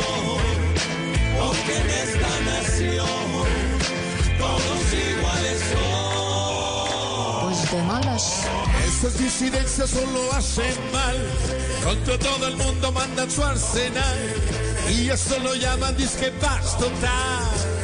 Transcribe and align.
Elección, 0.00 0.38
porque 1.38 1.76
en 1.76 1.90
esta 1.90 2.32
nación 2.50 3.06
todos 4.38 4.92
iguales 4.92 5.60
son. 5.72 7.48
Pues 7.48 7.72
de 7.72 7.82
malas. 7.82 8.46
Esas 8.86 9.18
disidencias 9.18 9.90
solo 9.90 10.32
hacen 10.32 10.74
mal. 10.92 11.16
Contra 11.84 12.18
todo 12.18 12.48
el 12.48 12.56
mundo 12.56 12.92
mandan 12.92 13.30
su 13.30 13.42
arsenal. 13.42 14.18
Y 14.90 15.08
eso 15.08 15.38
lo 15.38 15.54
llaman 15.54 15.96
disque 15.96 16.30
paz 16.40 16.76
total. 16.78 17.79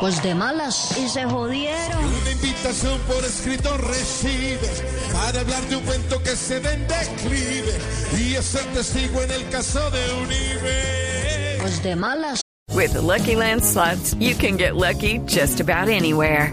Pues 0.00 0.22
de 0.22 0.34
malas. 0.34 0.96
Y 0.98 1.08
se 1.08 1.24
jodieron. 1.24 2.04
Una 2.04 2.30
invitación 2.30 2.98
por 3.08 3.24
escrito 3.24 3.76
recibe. 3.78 4.68
Para 5.12 5.40
hablar 5.40 5.62
de 5.68 5.76
un 5.76 5.84
cuento 5.84 6.22
que 6.22 6.36
se 6.36 6.60
ve 6.60 6.74
en 6.74 6.86
declive. 6.86 7.78
Y 8.18 8.34
es 8.34 8.54
el 8.54 8.66
testigo 8.66 9.22
en 9.22 9.30
el 9.30 9.48
caso 9.48 9.90
de 9.90 10.12
Unive. 10.22 11.58
Pues 11.62 11.82
de 11.82 11.96
malas. 11.96 12.40
With 12.74 12.92
the 12.92 13.00
Lucky 13.00 13.36
Land 13.36 13.64
slots, 13.64 14.14
you 14.20 14.34
can 14.34 14.58
get 14.58 14.76
lucky 14.76 15.18
just 15.26 15.60
about 15.60 15.88
anywhere. 15.88 16.52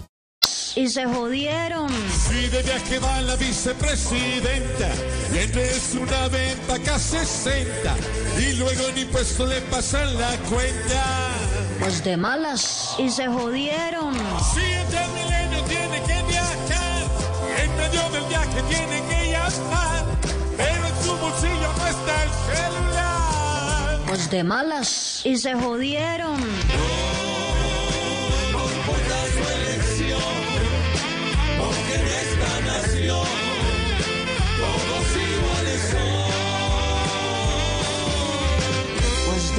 Y 0.75 0.87
se 0.87 1.05
jodieron. 1.05 1.89
Si 2.09 2.47
de 2.47 2.63
viaje 2.63 2.99
va 2.99 3.21
la 3.21 3.35
vicepresidenta, 3.35 4.89
y 5.33 5.59
es 5.59 5.95
una 5.95 6.29
venta 6.29 6.79
casi 6.79 7.17
60, 7.17 7.95
y 8.39 8.53
luego 8.53 8.87
en 8.87 8.97
impuesto 8.99 9.45
le 9.45 9.59
pasan 9.61 10.17
la 10.17 10.37
cuenta. 10.49 11.31
Pues 11.79 12.03
de 12.03 12.15
malas. 12.15 12.95
Y 12.97 13.09
se 13.09 13.27
jodieron. 13.27 14.15
Si 14.53 14.61
el 14.61 15.09
milenio 15.13 15.61
tiene 15.65 16.01
que 16.03 16.23
viajar, 16.29 17.03
en 17.61 17.75
medio 17.75 18.09
del 18.11 18.23
viaje 18.29 18.63
tiene 18.69 19.03
que 19.09 19.31
llamar, 19.31 20.05
pero 20.55 20.87
en 20.87 21.03
su 21.03 21.17
bolsillo 21.17 21.73
no 21.77 21.87
está 21.87 22.23
el 22.23 22.29
celular. 22.55 23.99
Pues 24.07 24.29
de 24.29 24.43
malas. 24.43 25.21
Y 25.25 25.35
se 25.35 25.53
jodieron. 25.53 26.39